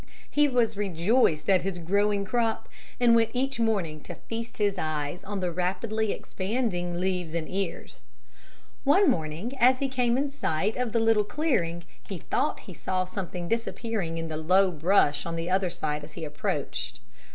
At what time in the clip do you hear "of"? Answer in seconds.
10.75-10.91